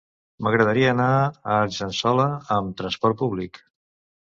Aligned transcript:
M'agradaria 0.45 0.87
anar 0.93 1.09
a 1.25 1.59
Argençola 1.67 2.27
amb 2.59 2.81
trasport 2.83 3.23
públic. 3.23 3.65